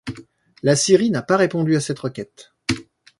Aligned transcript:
La 0.63 0.75
Syrie 0.75 1.11
n'a 1.11 1.21
pas 1.21 1.37
répondu 1.37 1.75
à 1.75 1.79
cette 1.79 1.99
requête. 1.99 2.55